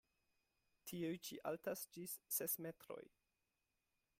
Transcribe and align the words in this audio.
Tiuj 0.91 1.19
ĉi 1.27 1.37
altas 1.51 1.85
ĝis 1.97 2.15
ses 2.39 2.57
metroj. 2.69 3.01